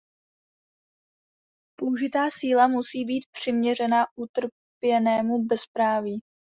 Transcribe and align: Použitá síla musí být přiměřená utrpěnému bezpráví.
Použitá 1.79 2.29
síla 2.31 2.67
musí 2.67 3.05
být 3.05 3.25
přiměřená 3.31 4.05
utrpěnému 4.15 5.45
bezpráví. 5.45 6.21